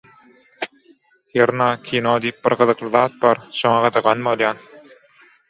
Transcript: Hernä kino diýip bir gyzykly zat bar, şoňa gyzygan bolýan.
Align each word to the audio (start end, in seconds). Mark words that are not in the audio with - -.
Hernä 1.41 1.67
kino 1.89 2.15
diýip 2.23 2.41
bir 2.47 2.57
gyzykly 2.63 2.91
zat 2.97 3.21
bar, 3.27 3.43
şoňa 3.61 3.85
gyzygan 3.87 4.27
bolýan. 4.31 4.65